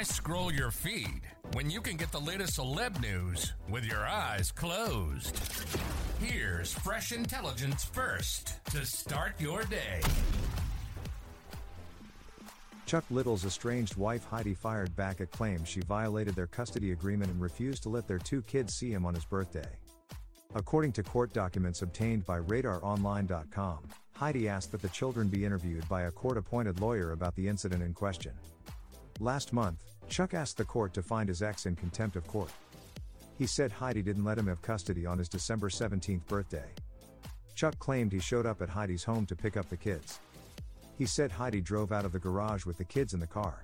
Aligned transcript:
Why 0.00 0.04
scroll 0.04 0.50
your 0.50 0.70
feed 0.70 1.20
when 1.52 1.68
you 1.68 1.82
can 1.82 1.98
get 1.98 2.10
the 2.10 2.18
latest 2.18 2.58
celeb 2.58 3.02
news 3.02 3.52
with 3.68 3.84
your 3.84 4.00
eyes 4.06 4.50
closed? 4.50 5.38
Here's 6.18 6.72
fresh 6.72 7.12
intelligence 7.12 7.84
first 7.84 8.64
to 8.70 8.86
start 8.86 9.38
your 9.38 9.62
day. 9.64 10.00
Chuck 12.86 13.04
Liddell's 13.10 13.44
estranged 13.44 13.98
wife 13.98 14.24
Heidi 14.24 14.54
fired 14.54 14.96
back 14.96 15.20
at 15.20 15.32
claims 15.32 15.68
she 15.68 15.80
violated 15.80 16.34
their 16.34 16.46
custody 16.46 16.92
agreement 16.92 17.30
and 17.30 17.38
refused 17.38 17.82
to 17.82 17.90
let 17.90 18.08
their 18.08 18.18
two 18.18 18.40
kids 18.40 18.76
see 18.76 18.90
him 18.90 19.04
on 19.04 19.14
his 19.14 19.26
birthday. 19.26 19.68
According 20.54 20.92
to 20.92 21.02
court 21.02 21.34
documents 21.34 21.82
obtained 21.82 22.24
by 22.24 22.40
RadarOnline.com, 22.40 23.80
Heidi 24.16 24.48
asked 24.48 24.72
that 24.72 24.80
the 24.80 24.88
children 24.88 25.28
be 25.28 25.44
interviewed 25.44 25.86
by 25.90 26.04
a 26.04 26.10
court 26.10 26.38
appointed 26.38 26.80
lawyer 26.80 27.12
about 27.12 27.36
the 27.36 27.46
incident 27.46 27.82
in 27.82 27.92
question. 27.92 28.32
Last 29.22 29.52
month, 29.52 29.84
Chuck 30.08 30.32
asked 30.32 30.56
the 30.56 30.64
court 30.64 30.94
to 30.94 31.02
find 31.02 31.28
his 31.28 31.42
ex 31.42 31.66
in 31.66 31.76
contempt 31.76 32.16
of 32.16 32.26
court. 32.26 32.50
He 33.36 33.46
said 33.46 33.70
Heidi 33.70 34.00
didn't 34.00 34.24
let 34.24 34.38
him 34.38 34.46
have 34.46 34.62
custody 34.62 35.04
on 35.04 35.18
his 35.18 35.28
December 35.28 35.68
17th 35.68 36.26
birthday. 36.26 36.70
Chuck 37.54 37.78
claimed 37.78 38.12
he 38.12 38.18
showed 38.18 38.46
up 38.46 38.62
at 38.62 38.70
Heidi's 38.70 39.04
home 39.04 39.26
to 39.26 39.36
pick 39.36 39.58
up 39.58 39.68
the 39.68 39.76
kids. 39.76 40.20
He 40.96 41.04
said 41.04 41.30
Heidi 41.30 41.60
drove 41.60 41.92
out 41.92 42.06
of 42.06 42.12
the 42.12 42.18
garage 42.18 42.64
with 42.64 42.78
the 42.78 42.84
kids 42.84 43.12
in 43.12 43.20
the 43.20 43.26
car. 43.26 43.62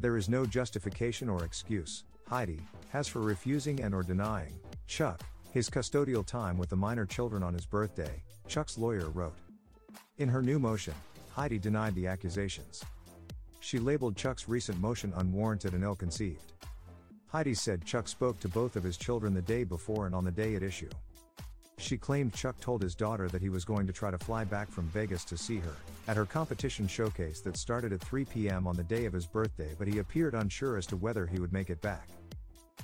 There 0.00 0.16
is 0.16 0.28
no 0.28 0.46
justification 0.46 1.28
or 1.28 1.44
excuse, 1.44 2.04
Heidi 2.28 2.60
has 2.90 3.08
for 3.08 3.20
refusing 3.20 3.80
and 3.80 3.92
or 3.92 4.04
denying 4.04 4.60
Chuck 4.86 5.20
his 5.50 5.68
custodial 5.68 6.24
time 6.24 6.56
with 6.56 6.68
the 6.68 6.76
minor 6.76 7.04
children 7.04 7.42
on 7.42 7.52
his 7.52 7.66
birthday, 7.66 8.22
Chuck's 8.46 8.78
lawyer 8.78 9.08
wrote. 9.08 9.34
In 10.18 10.28
her 10.28 10.42
new 10.42 10.60
motion, 10.60 10.94
Heidi 11.30 11.58
denied 11.58 11.96
the 11.96 12.06
accusations. 12.06 12.84
She 13.60 13.78
labeled 13.78 14.16
Chuck's 14.16 14.48
recent 14.48 14.80
motion 14.80 15.12
unwarranted 15.16 15.74
and 15.74 15.84
ill 15.84 15.96
conceived. 15.96 16.52
Heidi 17.26 17.54
said 17.54 17.84
Chuck 17.84 18.08
spoke 18.08 18.40
to 18.40 18.48
both 18.48 18.76
of 18.76 18.82
his 18.82 18.96
children 18.96 19.34
the 19.34 19.42
day 19.42 19.64
before 19.64 20.06
and 20.06 20.14
on 20.14 20.24
the 20.24 20.30
day 20.30 20.54
at 20.54 20.62
issue. 20.62 20.88
She 21.76 21.96
claimed 21.96 22.34
Chuck 22.34 22.58
told 22.60 22.82
his 22.82 22.94
daughter 22.94 23.28
that 23.28 23.42
he 23.42 23.50
was 23.50 23.64
going 23.64 23.86
to 23.86 23.92
try 23.92 24.10
to 24.10 24.18
fly 24.18 24.44
back 24.44 24.70
from 24.70 24.88
Vegas 24.88 25.24
to 25.26 25.36
see 25.36 25.58
her 25.58 25.74
at 26.08 26.16
her 26.16 26.24
competition 26.24 26.88
showcase 26.88 27.40
that 27.42 27.56
started 27.56 27.92
at 27.92 28.00
3 28.00 28.24
p.m. 28.24 28.66
on 28.66 28.76
the 28.76 28.82
day 28.82 29.04
of 29.04 29.12
his 29.12 29.26
birthday, 29.26 29.74
but 29.78 29.86
he 29.86 29.98
appeared 29.98 30.34
unsure 30.34 30.76
as 30.76 30.86
to 30.86 30.96
whether 30.96 31.26
he 31.26 31.38
would 31.38 31.52
make 31.52 31.70
it 31.70 31.80
back. 31.82 32.08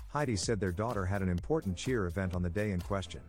Heidi 0.09 0.37
said 0.37 0.61
their 0.61 0.71
daughter 0.71 1.05
had 1.05 1.23
an 1.23 1.29
important 1.29 1.77
cheer 1.77 2.07
event 2.07 2.35
on 2.35 2.43
the 2.43 2.51
day 2.51 2.71
in 2.71 2.81
question. 2.81 3.21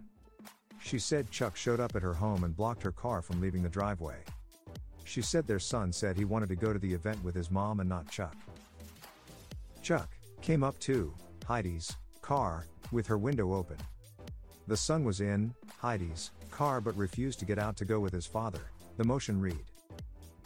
She 0.83 0.99
said 0.99 1.31
Chuck 1.31 1.55
showed 1.55 1.79
up 1.79 1.95
at 1.95 2.03
her 2.03 2.13
home 2.13 2.43
and 2.43 2.55
blocked 2.55 2.83
her 2.83 2.91
car 2.91 3.23
from 3.23 3.41
leaving 3.41 3.63
the 3.63 3.69
driveway. 3.69 4.17
She 5.05 5.21
said 5.21 5.47
their 5.47 5.59
son 5.59 5.93
said 5.93 6.17
he 6.17 6.25
wanted 6.25 6.49
to 6.49 6.55
go 6.55 6.73
to 6.73 6.79
the 6.79 6.93
event 6.93 7.23
with 7.23 7.35
his 7.35 7.51
mom 7.51 7.79
and 7.79 7.87
not 7.87 8.09
Chuck. 8.09 8.35
Chuck 9.81 10.09
came 10.41 10.63
up 10.63 10.77
to 10.79 11.13
Heidi's 11.45 11.95
car 12.21 12.65
with 12.91 13.05
her 13.07 13.17
window 13.17 13.53
open. 13.53 13.77
The 14.67 14.75
son 14.75 15.05
was 15.05 15.21
in 15.21 15.53
Heidi's 15.77 16.31
car 16.49 16.81
but 16.81 16.97
refused 16.97 17.39
to 17.39 17.45
get 17.45 17.59
out 17.59 17.77
to 17.77 17.85
go 17.85 17.99
with 17.99 18.11
his 18.11 18.25
father, 18.25 18.71
the 18.97 19.03
motion 19.03 19.39
read. 19.39 19.63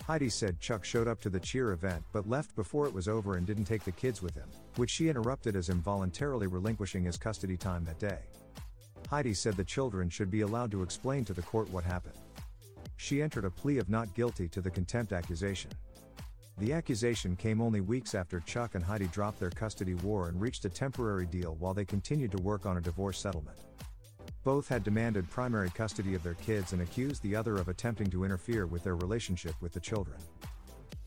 Heidi 0.04 0.30
said 0.30 0.60
Chuck 0.60 0.84
showed 0.84 1.08
up 1.08 1.22
to 1.22 1.30
the 1.30 1.40
cheer 1.40 1.72
event 1.72 2.04
but 2.12 2.28
left 2.28 2.56
before 2.56 2.86
it 2.86 2.94
was 2.94 3.08
over 3.08 3.38
and 3.38 3.48
didn't 3.48 3.66
take 3.66 3.86
the 3.86 3.92
kids 3.92 4.22
with 4.22 4.36
him, 4.36 4.50
which 4.76 4.90
she 4.90 5.08
interrupted 5.08 5.56
as 5.56 5.70
involuntarily 5.70 6.48
relinquishing 6.48 7.04
his 7.04 7.16
custody 7.18 7.56
time 7.56 7.86
that 7.86 8.00
day. 8.00 8.20
Heidi 9.10 9.34
said 9.34 9.56
the 9.56 9.64
children 9.64 10.10
should 10.10 10.30
be 10.30 10.42
allowed 10.42 10.72
to 10.72 10.84
explain 10.84 11.24
to 11.26 11.34
the 11.34 11.42
court 11.44 11.70
what 11.70 11.84
happened 11.86 12.18
she 13.00 13.22
entered 13.22 13.46
a 13.46 13.50
plea 13.50 13.78
of 13.78 13.90
not 13.90 14.14
guilty 14.14 14.50
to 14.50 14.60
the 14.60 14.70
contempt 14.70 15.14
accusation. 15.14 15.72
The 16.58 16.74
accusation 16.74 17.38
came 17.38 17.62
only 17.62 17.80
weeks 17.80 18.14
after 18.14 18.42
Chuck 18.42 18.76
and 18.76 18.84
Heidi 18.84 19.08
dropped 19.08 19.40
their 19.40 19.50
custody 19.50 19.94
war 19.94 20.28
and 20.28 20.38
reached 20.40 20.66
a 20.66 20.70
temporary 20.70 21.26
deal 21.26 21.56
while 21.60 21.74
they 21.74 21.86
continued 21.86 22.32
to 22.32 22.44
work 22.44 22.66
on 22.66 22.76
a 22.76 22.82
divorce 22.82 23.18
settlement. 23.18 23.58
Both 24.44 24.68
had 24.68 24.84
demanded 24.84 25.30
primary 25.30 25.70
custody 25.70 26.14
of 26.14 26.24
their 26.24 26.34
kids 26.34 26.74
and 26.74 26.82
accused 26.82 27.24
the 27.24 27.38
other 27.38 27.56
of 27.56 27.70
attempting 27.70 28.10
to 28.10 28.26
interfere 28.26 28.68
with 28.68 28.84
their 28.84 28.98
relationship 28.98 29.56
with 29.62 29.72
the 29.72 29.80
children. 29.80 30.18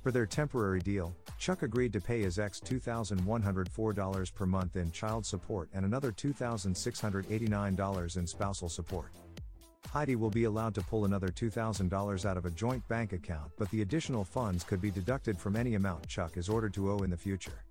For 0.02 0.10
their 0.10 0.24
temporary 0.24 0.80
deal, 0.80 1.14
Chuck 1.38 1.62
agreed 1.62 1.92
to 1.92 2.00
pay 2.00 2.22
his 2.22 2.38
ex 2.38 2.58
$2,104 2.60 4.34
per 4.34 4.46
month 4.46 4.76
in 4.76 4.90
child 4.92 5.26
support 5.26 5.68
and 5.74 5.84
another 5.84 6.10
$2,689 6.10 8.16
in 8.16 8.26
spousal 8.26 8.70
support. 8.70 9.12
Heidi 9.92 10.16
will 10.16 10.30
be 10.30 10.44
allowed 10.44 10.74
to 10.76 10.80
pull 10.80 11.04
another 11.04 11.28
$2,000 11.28 12.24
out 12.24 12.38
of 12.38 12.46
a 12.46 12.50
joint 12.50 12.86
bank 12.88 13.12
account, 13.12 13.52
but 13.58 13.70
the 13.70 13.82
additional 13.82 14.24
funds 14.24 14.64
could 14.64 14.80
be 14.80 14.90
deducted 14.90 15.36
from 15.36 15.54
any 15.54 15.74
amount 15.74 16.08
Chuck 16.08 16.38
is 16.38 16.48
ordered 16.48 16.72
to 16.72 16.90
owe 16.90 17.02
in 17.02 17.10
the 17.10 17.16
future. 17.16 17.62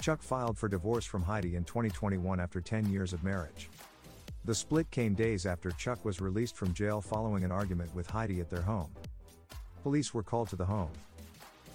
Chuck 0.00 0.22
filed 0.22 0.56
for 0.56 0.68
divorce 0.68 1.04
from 1.04 1.24
Heidi 1.24 1.56
in 1.56 1.64
2021 1.64 2.38
after 2.38 2.60
10 2.60 2.88
years 2.88 3.12
of 3.12 3.24
marriage. 3.24 3.68
The 4.44 4.54
split 4.54 4.88
came 4.92 5.14
days 5.14 5.44
after 5.44 5.72
Chuck 5.72 6.04
was 6.04 6.20
released 6.20 6.54
from 6.56 6.72
jail 6.72 7.00
following 7.00 7.42
an 7.42 7.50
argument 7.50 7.92
with 7.96 8.08
Heidi 8.08 8.38
at 8.38 8.48
their 8.48 8.62
home. 8.62 8.92
Police 9.82 10.14
were 10.14 10.22
called 10.22 10.50
to 10.50 10.56
the 10.56 10.64
home. 10.64 10.92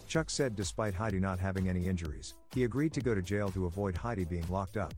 Chuck 0.07 0.29
said 0.29 0.55
despite 0.55 0.93
Heidi 0.93 1.19
not 1.19 1.37
having 1.37 1.67
any 1.67 1.85
injuries, 1.85 2.35
he 2.53 2.63
agreed 2.63 2.93
to 2.93 3.01
go 3.01 3.13
to 3.13 3.21
jail 3.21 3.49
to 3.49 3.65
avoid 3.65 3.97
Heidi 3.97 4.23
being 4.23 4.47
locked 4.49 4.77
up. 4.77 4.93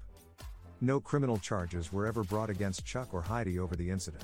No 0.82 1.00
criminal 1.00 1.40
charges 1.40 1.92
were 1.92 2.06
ever 2.06 2.24
brought 2.24 2.52
against 2.52 2.86
Chuck 2.86 3.12
or 3.12 3.24
Heidi 3.24 3.58
over 3.58 3.76
the 3.76 3.90
incident. 3.90 4.24